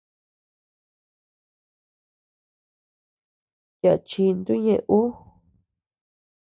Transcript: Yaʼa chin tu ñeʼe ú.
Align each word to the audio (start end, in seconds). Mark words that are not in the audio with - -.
Yaʼa 3.83 4.03
chin 4.07 4.35
tu 4.45 4.53
ñeʼe 4.65 4.77
ú. 4.99 4.99